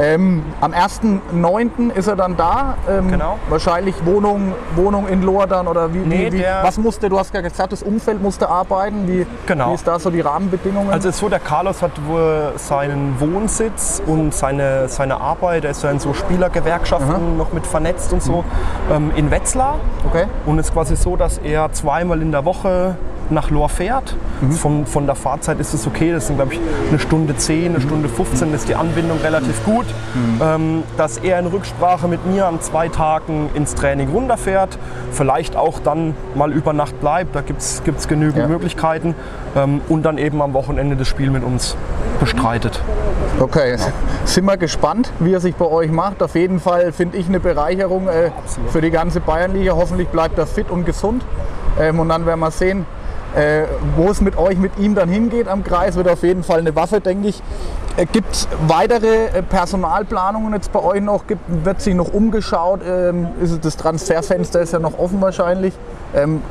[0.00, 1.92] Ähm, am 1.9.
[1.94, 2.74] ist er dann da.
[2.88, 3.38] Ähm, Genau.
[3.48, 7.18] Wahrscheinlich Wohnung, Wohnung in Lohr dann oder wie, Nee, wie, wie der- was musste, du
[7.18, 9.06] hast ja gesagt, das Umfeld musste arbeiten.
[9.08, 9.70] Wie, Genau.
[9.70, 10.90] wie ist da so die Rahmenbedingungen?
[10.92, 15.70] Also es ist so, der Carlos hat wohl seinen Wohnsitz und seine, seine Arbeit, er
[15.72, 18.44] ist ja in so Spielergewerkschaften noch mit vernetzt und so,
[18.92, 19.76] ähm, in Wetzlar.
[20.06, 20.26] okay.
[20.46, 22.96] Und es quasi so, dass er zweimal in der Woche
[23.30, 24.14] nach Lohr fährt.
[24.50, 27.80] Von, von der Fahrzeit ist es okay, das sind glaube ich eine Stunde 10, eine
[27.80, 29.86] Stunde 15, ist die Anbindung relativ gut.
[30.42, 34.78] Ähm, dass er in Rücksprache mit mir an zwei Tagen ins Training runterfährt,
[35.12, 38.48] vielleicht auch dann mal über Nacht bleibt, da gibt es genügend Ja.
[38.48, 39.14] Möglichkeiten
[39.56, 41.76] ähm, und dann eben am Wochenende das Spiel mit uns
[42.18, 42.80] bestreitet.
[43.38, 43.76] Okay,
[44.24, 46.22] sind wir gespannt, wie er sich bei euch macht.
[46.22, 48.30] Auf jeden Fall finde ich eine Bereicherung äh,
[48.68, 49.74] für die ganze Bayernliga.
[49.74, 51.24] Hoffentlich bleibt er fit und gesund.
[51.80, 52.84] Ähm, und dann werden wir sehen,
[53.36, 53.64] äh,
[53.96, 55.96] wo es mit euch, mit ihm dann hingeht am Kreis.
[55.96, 57.42] Wird auf jeden Fall eine Waffe, denke ich.
[57.96, 61.26] Äh, Gibt es weitere äh, Personalplanungen jetzt bei euch noch?
[61.26, 62.80] Gibt, wird sich noch umgeschaut?
[62.86, 65.74] Ähm, ist das Transferfenster ist ja noch offen wahrscheinlich.
[66.14, 66.42] Ähm,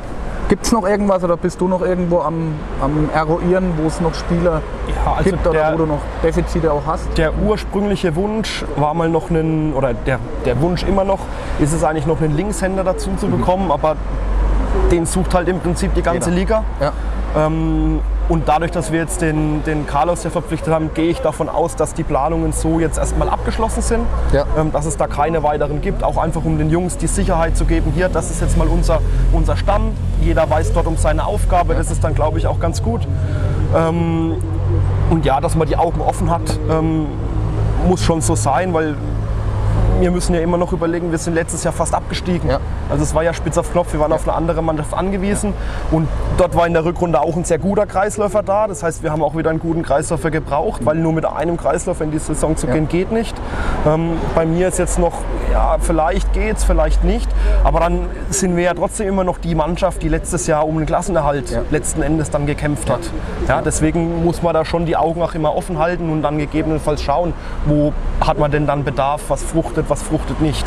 [0.47, 4.15] Gibt es noch irgendwas oder bist du noch irgendwo am, am Eruieren, wo es noch
[4.15, 4.63] Spieler
[5.05, 7.05] Ja, also gibt oder der- wo du noch Defizite auch hast?
[7.19, 11.19] Der ursprüngliche Wunsch war mal noch einen, oder der, der Wunsch immer noch,
[11.59, 13.95] ist es eigentlich noch einen Linkshänder dazu zu bekommen, aber
[14.91, 16.39] den sucht halt im Prinzip die ganze Jeder.
[16.39, 16.63] Liga.
[16.79, 16.93] Ja.
[17.37, 21.49] Ähm, und dadurch, dass wir jetzt den, den Carlos hier verpflichtet haben, gehe ich davon
[21.49, 24.01] aus, dass die Planungen so jetzt erstmal abgeschlossen sind,
[24.31, 24.45] Ja.
[24.57, 26.03] ähm, dass es da keine weiteren gibt.
[26.03, 28.99] Auch einfach um den Jungs die Sicherheit zu geben, hier, das ist jetzt mal unser,
[29.31, 29.91] unser Stamm.
[30.21, 31.73] Jeder weiß dort um seine Aufgabe.
[31.73, 33.07] Das ist dann, glaube ich, auch ganz gut.
[33.75, 34.35] Ähm,
[35.09, 37.07] und ja, dass man die Augen offen hat, ähm,
[37.87, 38.95] muss schon so sein, weil
[40.01, 42.49] wir müssen ja immer noch überlegen, wir sind letztes Jahr fast abgestiegen.
[42.49, 42.59] Ja.
[42.89, 45.53] Also es war ja spitz auf Knopf, wir waren auf eine andere Mannschaft angewiesen
[45.91, 46.07] und
[46.37, 48.67] dort war in der Rückrunde auch ein sehr guter Kreisläufer da.
[48.67, 52.03] Das heißt, wir haben auch wieder einen guten Kreisläufer gebraucht, weil nur mit einem Kreisläufer
[52.03, 52.73] in die Saison zu Ja.
[52.73, 53.35] gehen geht nicht.
[53.87, 55.13] Ähm, bei mir ist jetzt noch,
[55.51, 57.29] ja, vielleicht geht's, vielleicht nicht,
[57.63, 60.85] aber dann sind wir ja trotzdem immer noch die Mannschaft, die letztes Jahr um den
[60.85, 61.61] Klassenerhalt Ja.
[61.71, 63.01] letzten Endes dann gekämpft hat.
[63.47, 67.01] Ja, deswegen muss man da schon die Augen auch immer offen halten und dann gegebenenfalls
[67.01, 67.33] schauen,
[67.65, 70.65] wo hat man denn dann Bedarf, was fruchtet, was fruchtet nicht.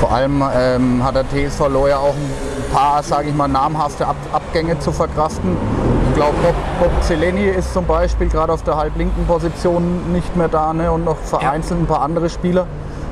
[0.00, 4.06] Vor allem ähm, hat der TSV Lohr ja auch ein paar, sage ich mal, namhafte
[4.06, 5.56] Ab Abgänge zu verkraften.
[6.08, 10.48] Ich glaube, Bob, Bob Zeleni ist zum Beispiel gerade auf der halblinken Position nicht mehr
[10.48, 10.90] da ne?
[10.92, 12.66] und noch vereinzelt ein paar andere Spieler.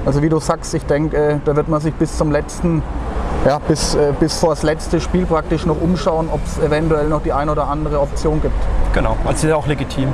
[0.05, 2.83] Also wie du sagst, ich denke, äh, da wird man sich bis zum letzten,
[3.45, 7.23] ja, bis, äh, bis vor das letzte Spiel praktisch noch umschauen, ob es eventuell noch
[7.23, 8.55] die ein oder andere Option gibt.
[8.93, 10.09] Genau, also ist ja auch legitim.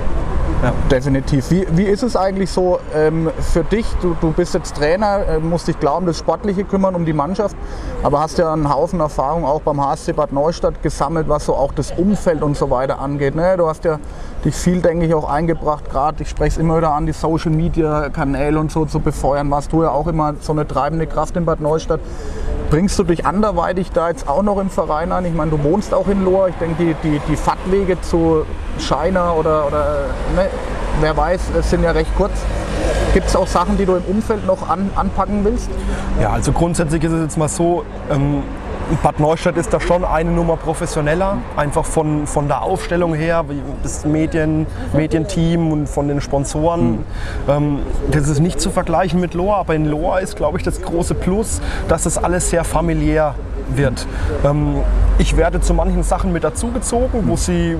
[0.91, 1.51] Definitiv.
[1.51, 3.85] Wie, wie ist es eigentlich so ähm, für dich?
[4.01, 7.13] Du, du bist jetzt Trainer, äh, musst dich klar um das Sportliche kümmern, um die
[7.13, 7.57] Mannschaft,
[8.05, 11.73] aber hast ja einen Haufen Erfahrung auch beim HSC Bad Neustadt gesammelt, was so auch
[11.73, 13.35] das Umfeld und so weiter angeht.
[13.35, 13.57] Ne?
[13.57, 13.99] Du hast ja
[14.45, 17.51] dich viel, denke ich, auch eingebracht, gerade ich spreche es immer wieder an, die Social
[17.51, 19.51] Media Kanäle und so zu befeuern.
[19.51, 22.01] Warst du ja auch immer so eine treibende Kraft in Bad Neustadt.
[22.73, 25.27] Bringst du dich anderweitig da jetzt auch noch im Verein ein?
[25.27, 26.49] Ich meine, du wohnst auch in Lohr.
[26.49, 28.47] Ich denke, die, die, die Fahrtwege zu
[28.79, 30.47] Scheiner oder, oder ne,
[31.03, 32.33] wer weiß, es sind ja recht kurz.
[33.13, 35.69] Gibt es auch Sachen, die du im Umfeld noch an, anpacken willst?
[36.19, 38.43] Ja, also grundsätzlich ist es jetzt mal so, ähm,
[39.01, 43.45] Bad Neustadt ist da schon eine Nummer professioneller, einfach von, von der Aufstellung her,
[43.83, 46.99] das Medien, Medienteam und von den Sponsoren.
[47.49, 47.79] Ähm,
[48.11, 51.15] das ist nicht zu vergleichen mit Lohr, aber in Lohr ist, glaube ich, das große
[51.15, 53.35] Plus, dass das alles sehr familiär
[53.69, 54.07] wird.
[54.45, 54.77] Ähm,
[55.19, 57.77] ich werde zu manchen Sachen mit dazugezogen, wo sie,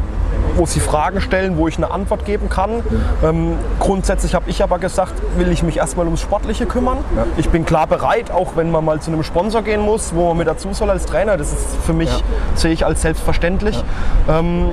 [0.57, 2.83] wo sie Fragen stellen, wo ich eine Antwort geben kann.
[3.25, 6.99] Ähm, grundsätzlich habe ich aber gesagt, will ich mich erstmal ums Sportliche kümmern.
[7.37, 10.37] Ich bin klar bereit, auch wenn man mal zu einem Sponsor gehen muss, wo man
[10.39, 11.37] mit dazu soll als Trainer.
[11.37, 12.21] Das ist für mich, Ja.
[12.55, 13.83] sehe ich als selbstverständlich.
[14.29, 14.71] Ähm,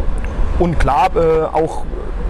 [0.60, 1.84] und klar, äh, auch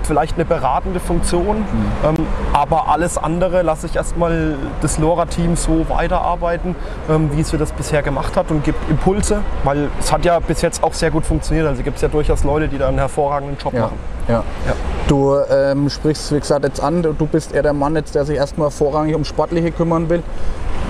[0.10, 1.64] vielleicht eine beratende Funktion.
[2.04, 2.16] Ähm,
[2.52, 6.76] aber alles andere lasse ich erstmal das LoRa-Team so weiterarbeiten,
[7.08, 10.40] ähm, wie es wir das bisher gemacht hat und gibt Impulse, weil es hat ja
[10.40, 11.68] bis jetzt auch sehr gut funktioniert.
[11.68, 13.82] Also gibt es ja durchaus Leute, die da einen hervorragenden Job Ja.
[13.82, 13.98] machen.
[14.28, 14.44] ja.
[14.68, 14.74] Ja.
[15.08, 18.38] Du ähm, sprichst, wie gesagt, jetzt an, du bist eher der Mann, jetzt, der sich
[18.38, 20.24] erstmal vorrangig um Sportliche kümmern will.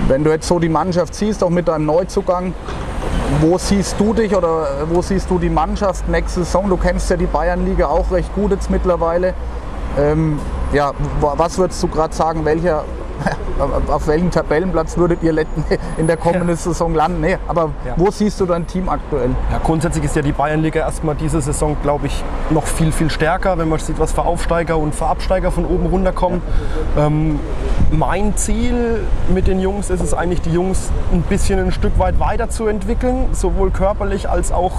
[0.08, 2.54] Wenn du jetzt so die Mannschaft siehst, auch mit deinem Neuzugang,
[3.40, 6.68] wo siehst du dich oder wo siehst du die Mannschaft nächste Saison?
[6.68, 9.34] Du kennst ja die Bayernliga auch recht gut jetzt mittlerweile.
[9.98, 10.38] Ähm,
[10.72, 12.84] ja, wa- was würdest du gerade sagen, welcher,
[13.88, 15.34] auf welchem Tabellenplatz würdet ihr
[15.98, 17.20] in der kommenden Saison landen?
[17.20, 17.94] Nee, aber Ja.
[17.96, 19.30] wo siehst du dein Team aktuell?
[19.50, 23.58] Ja, grundsätzlich ist ja die Bayernliga erstmal diese Saison, glaube ich, noch viel, viel stärker,
[23.58, 26.42] wenn man sieht, was für Aufsteiger und für Absteiger von oben runterkommen.
[26.98, 27.38] Ähm,
[27.90, 32.18] mein Ziel mit den Jungs ist es eigentlich, die Jungs ein bisschen ein Stück weit
[32.20, 34.72] weiterzuentwickeln, sowohl körperlich als auch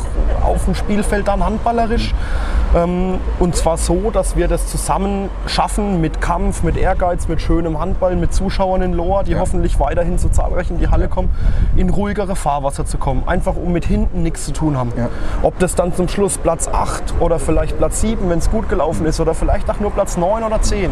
[0.44, 2.14] auf dem Spielfeld dann handballerisch.
[2.14, 7.80] Ähm, und zwar so, dass wir das zusammen schaffen mit Kampf, mit Ehrgeiz, mit schönem
[7.80, 11.30] Handball, mit Zuschauern in Lohr, die hoffentlich weiterhin so zahlreich in die Halle kommen,
[11.76, 13.24] in ruhigere Fahrwasser zu kommen.
[13.28, 14.94] Einfach um mit hinten nichts zu tun haben.
[14.96, 15.10] Ja.
[15.44, 19.06] Ob das dann zum Schluss Platz 8 oder vielleicht Platz 7, wenn es gut gelaufen
[19.06, 20.92] ist, oder vielleicht auch nur Platz 9 oder 10.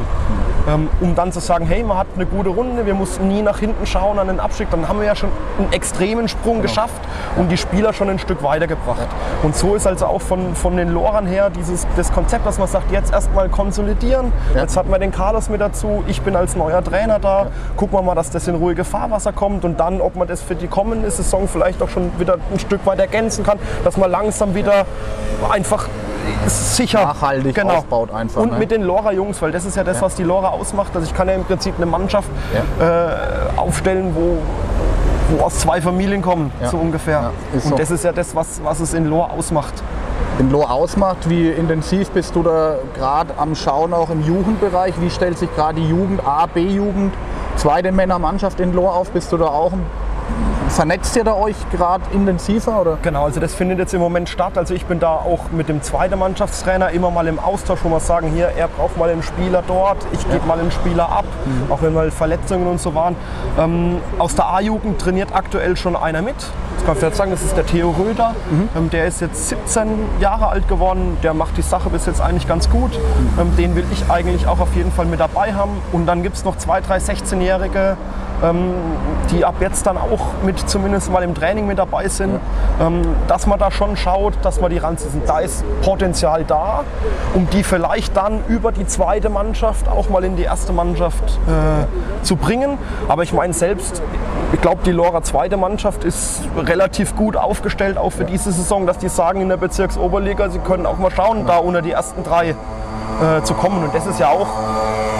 [0.68, 3.60] Ähm, um dann zu sagen, hey, man hat eine gute Runde, wir mussten nie nach
[3.60, 7.02] hinten schauen an den Abstieg, dann haben wir ja schon einen extremen Sprung geschafft
[7.38, 9.08] und die Spieler schon ein Stück weitergebracht.
[9.42, 12.68] Und so ist also auch von, von den Lorern her dieses, das Konzept, dass man
[12.68, 14.62] sagt, jetzt erstmal konsolidieren, Ja.
[14.62, 18.02] jetzt hatten wir den Carlos mit dazu, ich bin als neuer Trainer da, gucken wir
[18.02, 21.10] mal, dass das in ruhige Fahrwasser kommt und dann, ob man das für die kommende
[21.10, 24.86] Saison vielleicht auch schon wieder ein Stück weit ergänzen kann, dass man langsam wieder
[25.50, 25.88] einfach
[26.48, 28.58] sicher Nachhaltig aufbaut einfach, Und ne?
[28.60, 30.92] mit den Lora-Jungs, weil das ist ja das, was die Lora ausmacht.
[30.96, 32.30] Also ich kann ja im Prinzip eine Mannschaft
[32.80, 34.38] äh, aufstellen, wo,
[35.38, 36.70] wo aus zwei Familien kommen, Ja.
[36.70, 37.22] so ungefähr.
[37.22, 37.76] Ja, und so.
[37.76, 39.74] das ist ja das, was, was es in Lor ausmacht.
[40.40, 41.30] in Lohr ausmacht.
[41.30, 44.94] Wie intensiv bist du da gerade am Schauen auch im Jugendbereich?
[45.02, 47.14] Wie stellt sich gerade die Jugend, A, B-Jugend,
[47.58, 49.12] zweite Männermannschaft in Lohr auf?
[49.12, 49.74] Bist du da auch
[50.70, 52.80] Vernetzt ihr da euch gerade intensiver?
[52.80, 52.98] Oder?
[53.02, 54.58] Genau, also das findet jetzt im Moment statt.
[54.58, 58.00] Also ich bin da auch mit dem zweiten Mannschaftstrainer immer mal im Austausch, wo wir
[58.00, 61.26] sagen, hier, er braucht mal einen Spieler dort, ich gebe mal einen Spieler ab,
[61.70, 63.16] auch wenn mal Verletzungen und so waren.
[63.58, 66.36] Ähm, aus der A-Jugend trainiert aktuell schon einer mit,
[66.80, 68.36] das kann ich vielleicht sagen, das ist der Theo Röder.
[68.78, 69.88] Ähm, der ist jetzt 17
[70.22, 71.18] Jahre alt geworden.
[71.24, 72.98] Der macht die Sache bis jetzt eigentlich ganz gut.
[73.38, 75.82] Ähm, den will ich eigentlich auch auf jeden Fall mit dabei haben.
[75.92, 78.29] Und dann gibt es noch zwei, drei 16-Jährige, ähm,
[79.32, 82.40] die ab jetzt dann auch mit zumindest mal im Training mit dabei sind,
[82.80, 85.22] ähm, dass man da schon schaut, dass man die ranziehen.
[85.26, 86.84] Da ist Potenzial da,
[87.34, 92.24] um die vielleicht dann über die zweite Mannschaft auch mal in die erste Mannschaft äh,
[92.24, 92.78] zu bringen.
[93.08, 94.02] Aber ich meine selbst,
[94.54, 98.98] ich glaube, die Lora zweite Mannschaft ist relativ gut aufgestellt, auch für diese Saison, dass
[98.98, 102.50] die sagen in der Bezirksoberliga, sie können auch mal schauen, da unter die ersten drei
[102.50, 103.84] äh, zu kommen.
[103.84, 104.48] Und das ist ja auch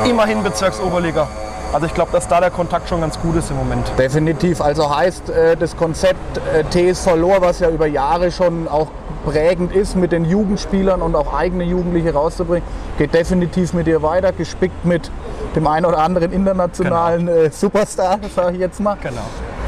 [0.08, 1.28] immerhin Bezirksoberliga.
[1.72, 3.92] Also ich glaube, dass da der Kontakt schon ganz gut ist im Moment.
[3.98, 4.60] Definitiv.
[4.60, 8.88] Also heißt äh, das Konzept äh, TSV Lohr, was ja über Jahre schon auch
[9.26, 14.32] prägend ist, mit den Jugendspielern und auch eigene Jugendliche rauszubringen, geht definitiv mit dir weiter,
[14.32, 15.12] gespickt mit
[15.56, 18.98] dem einen oder anderen internationalen äh, Superstar, sage ich jetzt mal.
[19.02, 19.22] Genau.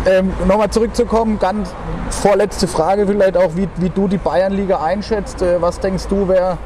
[0.08, 1.72] Ähm, Nochmal zurückzukommen, ganz
[2.10, 5.46] vorletzte Frage vielleicht auch, wie, wie du die Bayernliga einschätzt.
[5.60, 6.58] Was denkst du, wer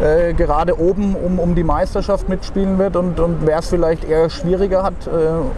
[0.00, 4.30] äh, gerade oben um, um die Meisterschaft mitspielen wird und, und wer es vielleicht eher
[4.30, 5.10] schwieriger hat äh,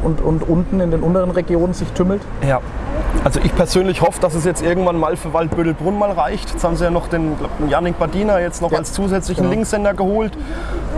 [0.05, 2.23] und, und unten in den unteren Regionen sich tümmelt?
[2.47, 2.61] Ja.
[3.25, 6.51] Also ich persönlich hoffe, dass es jetzt irgendwann mal für Waldbödelbrunn mal reicht.
[6.51, 7.33] Jetzt haben sie ja noch den,
[7.69, 8.79] Yannick Badina jetzt noch Ja.
[8.79, 9.55] als zusätzlichen Genau.
[9.55, 10.33] Linkshänder geholt.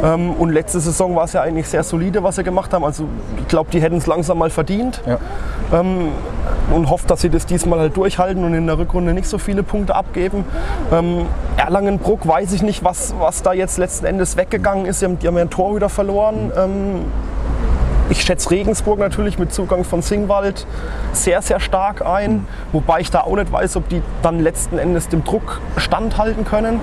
[0.04, 2.84] Ähm, und letzte Saison war es ja eigentlich sehr solide, was sie gemacht haben.
[2.84, 3.04] Also
[3.38, 5.02] ich glaube, die hätten es langsam mal verdient.
[5.06, 5.18] Ja.
[5.72, 6.08] Ähm,
[6.72, 9.62] und hoffe, dass sie das diesmal halt durchhalten und in der Rückrunde nicht so viele
[9.62, 10.44] Punkte abgeben.
[10.92, 11.26] Ähm,
[11.56, 15.00] Erlangenbruck weiß ich nicht, was, was da jetzt letzten Endes weggegangen ist.
[15.00, 16.52] Die haben, die haben ja einen Torhüter verloren.
[16.54, 17.04] Ähm,
[18.12, 20.66] ich schätze Regensburg natürlich mit Zugang von Singwald
[21.12, 22.46] sehr, sehr stark ein.
[22.72, 26.78] Wobei ich da auch nicht weiß, ob die dann letzten Endes dem Druck standhalten können.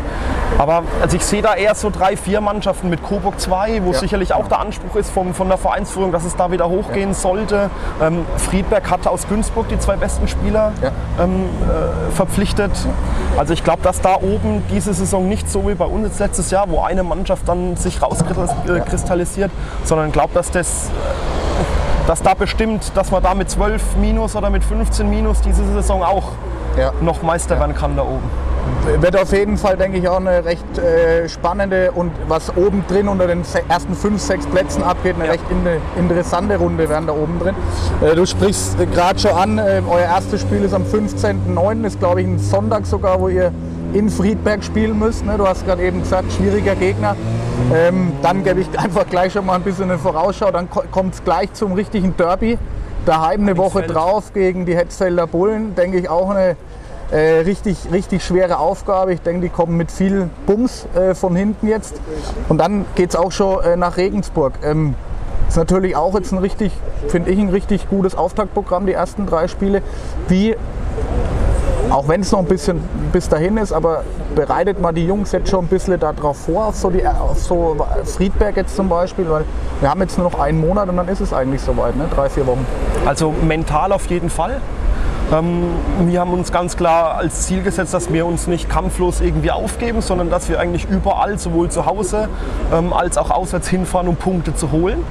[0.57, 3.99] Aber also ich sehe da eher so drei, vier Mannschaften mit Coburg 2, wo Ja.
[3.99, 7.69] sicherlich auch der Anspruch ist vom, von der Vereinsführung, dass es da wieder hochgehen sollte.
[8.01, 10.91] Ähm, Friedberg hatte aus Günzburg die zwei besten Spieler Ja.
[11.23, 12.71] ähm, äh, verpflichtet.
[13.37, 16.69] Also ich glaube, dass da oben diese Saison nicht so wie bei uns letztes Jahr,
[16.71, 19.51] wo eine Mannschaft dann sich rauskristallisiert,
[19.83, 20.89] sondern ich glaube, dass das
[22.09, 26.01] dass da bestimmt, dass man da mit 12 Minus oder mit 15 Minus diese Saison
[26.01, 26.31] auch
[26.75, 26.91] Ja.
[27.01, 28.23] noch Meister werden kann da oben.
[28.99, 33.07] Wird auf jeden Fall, denke ich, auch eine recht äh, spannende und was oben drin
[33.07, 35.31] unter den ersten fünf, sechs Plätzen abgeht, eine Ja.
[35.33, 37.55] recht in, interessante Runde werden da oben drin.
[38.01, 42.21] Äh, du sprichst gerade schon an, äh, euer erstes Spiel ist am 15.09., ist glaube
[42.21, 43.51] ich ein Sonntag sogar, wo ihr
[43.93, 45.25] in Friedberg spielen müsst.
[45.25, 45.37] Ne?
[45.37, 47.15] Du hast gerade eben gesagt, schwieriger Gegner.
[47.73, 51.23] Ähm, dann gebe ich einfach gleich schon mal ein bisschen eine Vorausschau, dann kommt es
[51.23, 52.57] gleich zum richtigen Derby.
[53.05, 56.57] Daheim eine Woche drauf gegen die Hetzfelder Bullen, denke ich auch eine
[57.11, 59.13] äh, richtig, richtig schwere Aufgabe.
[59.13, 61.99] Ich denke, die kommen mit viel Bums äh, von hinten jetzt.
[62.49, 64.53] Und dann geht es auch schon äh, nach Regensburg.
[64.63, 64.95] Ähm,
[65.47, 66.71] ist natürlich auch jetzt ein richtig,
[67.07, 69.81] finde ich, ein richtig gutes Auftaktprogramm, die ersten drei Spiele.
[70.27, 70.55] Wie,
[71.89, 74.03] auch wenn es noch ein bisschen bis dahin ist, aber
[74.35, 77.75] bereitet mal die Jungs jetzt schon ein bisschen darauf vor, auf so, die, auf so
[78.05, 79.45] Friedberg jetzt zum Beispiel, weil
[79.79, 82.05] wir haben jetzt nur noch einen Monat und dann ist es eigentlich soweit, ne?
[82.13, 82.65] drei, vier Wochen.
[83.05, 84.61] Also mental auf jeden Fall.
[85.31, 85.63] Ähm,
[86.05, 90.01] wir haben uns ganz klar als Ziel gesetzt, dass wir uns nicht kampflos irgendwie aufgeben,
[90.01, 92.29] sondern dass wir eigentlich überall, sowohl zu Hause
[92.73, 95.03] ähm, als auch auswärts hinfahren, um Punkte zu holen.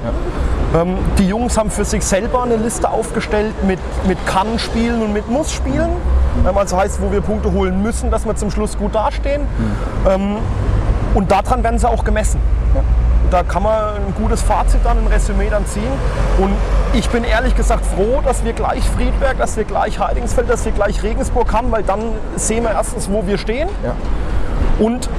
[0.75, 5.13] Ähm, die Jungs haben für sich selber eine Liste aufgestellt mit, mit kann spielen und
[5.13, 5.89] mit muss spielen.
[5.89, 9.41] Ähm, also heißt, wo wir Punkte holen müssen, dass wir zum Schluss gut dastehen.
[10.07, 10.37] Ähm,
[11.13, 12.39] und daran werden sie auch gemessen.
[13.31, 15.91] Da kann man ein gutes Fazit dann, ein Resümee dann ziehen.
[16.39, 16.51] Und
[16.93, 20.71] ich bin ehrlich gesagt froh, dass wir gleich Friedberg, dass wir gleich Heidingsfeld, dass wir
[20.71, 21.99] gleich Regensburg haben, weil dann
[22.35, 23.69] sehen wir erstens, wo wir stehen.
[23.83, 23.93] Ja.
[24.79, 25.09] Und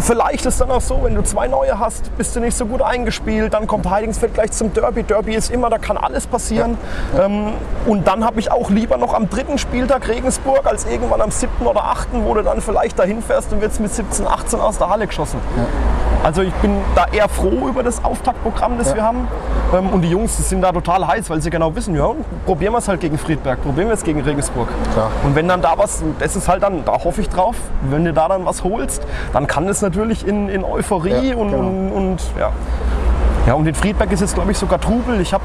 [0.00, 2.82] vielleicht ist dann auch so, wenn du zwei neue hast, bist du nicht so gut
[2.82, 5.02] eingespielt, dann kommt Heidingsfeld gleich zum Derby.
[5.02, 6.76] Derby ist immer, da kann alles passieren.
[7.18, 7.52] Ähm,
[7.86, 11.66] und dann habe ich auch lieber noch am dritten Spieltag Regensburg als irgendwann am siebten
[11.66, 14.90] oder achten, wo du dann vielleicht dahin fährst und wirst mit 17, 18 aus der
[14.90, 15.40] Halle geschossen.
[16.22, 18.96] Also ich bin da eher froh über das Auftaktprogramm, das Ja.
[18.96, 19.28] wir haben.
[19.72, 22.08] Ähm, und die Jungs sind da total heiß, weil sie genau wissen, ja,
[22.44, 24.68] probieren wir es halt gegen Friedberg, probieren wir es gegen Regensburg.
[24.92, 25.10] Klar.
[25.24, 27.56] Und wenn dann da was, das ist halt dann, da hoffe ich drauf,
[27.88, 31.50] wenn du da dann was holst, dann kann es natürlich in, in Euphorie Ja, und,
[31.52, 31.62] genau.
[31.66, 32.50] und, und ja.
[33.46, 35.18] Ja, und in Friedberg ist jetzt, glaube ich, sogar Trubel.
[35.20, 35.44] Ich habe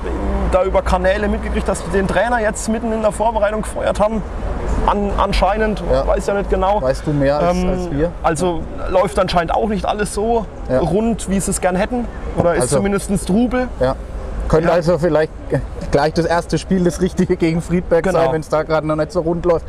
[0.51, 4.21] da über Kanäle mitgekriegt, dass die den Trainer jetzt mitten in der Vorbereitung gefeuert haben.
[4.85, 6.05] An, anscheinend, Ja.
[6.07, 6.81] weiß ja nicht genau.
[6.81, 8.11] Weißt du mehr als, Ähm, als wir?
[8.23, 10.79] Also läuft anscheinend auch nicht alles so Ja.
[10.79, 12.05] rund, wie sie es gern hätten.
[12.37, 13.67] Oder ist Also- zumindest Trubel.
[13.79, 13.95] Ja.
[14.47, 15.31] Könnte also vielleicht
[15.91, 18.19] gleich das erste Spiel das Richtige gegen Friedberg Genau.
[18.19, 19.65] sein, wenn es da gerade noch nicht so rund läuft.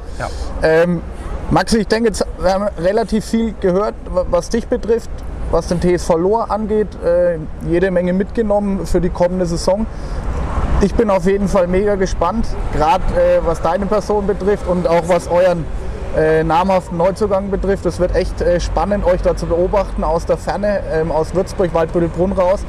[0.63, 1.01] Ähm,
[1.51, 5.09] Maxi, ich denke, jetzt, wir haben relativ viel gehört, wa- was dich betrifft,
[5.51, 6.89] was den TSV Lohr angeht.
[7.05, 7.39] Äh,
[7.71, 9.87] jede Menge mitgenommen für die kommende Saison.
[10.81, 15.09] Ich bin auf jeden Fall mega gespannt, gerade äh, was deine Person betrifft und auch
[15.09, 15.65] was euren
[16.17, 17.87] äh, namhaften Neuzugang betrifft.
[17.87, 21.73] Es wird echt äh, spannend, euch da zu beobachten aus der Ferne, ähm, aus Würzburg,
[21.75, 22.65] Waldbüttelbrunn raus.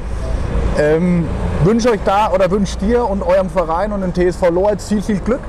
[0.78, 1.26] Ähm,
[1.64, 5.18] wünsche euch da oder wünsche dir und eurem Verein und dem TSV Lohr viel, viel
[5.20, 5.40] Glück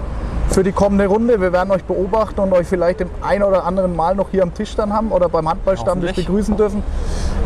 [0.49, 1.39] für die kommende Runde.
[1.39, 4.53] Wir werden euch beobachten und euch vielleicht im ein oder anderen Mal noch hier am
[4.53, 6.83] Tisch dann haben oder beim Handballstammtisch begrüßen dürfen.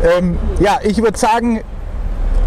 [0.02, 1.60] Ähm, ja, ich würde sagen,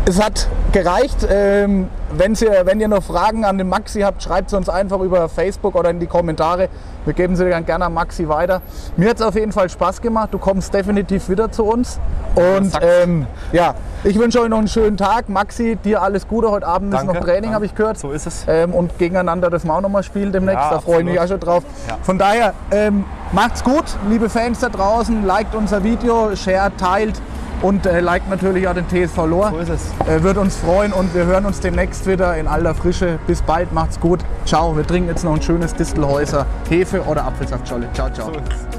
[0.08, 1.28] es hat gereicht.
[1.30, 5.28] Ähm, ihr, wenn ihr noch Fragen an den Maxi habt, schreibt es uns einfach über
[5.28, 6.70] Facebook oder in die Kommentare.
[7.04, 8.62] Wir geben sie dann gerne an Maxi weiter.
[8.96, 10.30] Mir hat es auf jeden Fall Spaß gemacht.
[10.32, 12.00] Du kommst definitiv wieder zu uns.
[12.36, 15.28] Und ähm, ja, ich wünsche euch noch einen schönen Tag.
[15.28, 16.52] Maxi, dir alles Gute.
[16.52, 17.12] Heute Abend Danke.
[17.12, 17.98] ist noch Training, habe ich gehört.
[17.98, 18.46] So ist es.
[18.48, 20.64] Ähm, und gegeneinander dürfen wir auch noch mal spielen demnächst.
[20.64, 21.64] Ja, da freue ich mich auch schon drauf.
[21.90, 21.98] Ja.
[22.02, 25.26] Von daher, ähm, macht's gut, liebe Fans da draußen.
[25.26, 27.22] Liked unser Video, share, teilt
[27.62, 29.52] und äh, liked natürlich auch den TSV Lohr.
[29.52, 29.82] So ist es.
[30.08, 33.20] Äh, wird uns freuen und wir hören uns demnächst wieder in alter Frische.
[33.28, 34.20] Bis bald, macht's gut.
[34.46, 34.76] Ciao.
[34.76, 37.90] Wir trinken jetzt noch ein schönes Distelhäuser Hefe oder Apfelsaftscholle.
[37.94, 38.32] Ciao, ciao.
[38.34, 38.77] So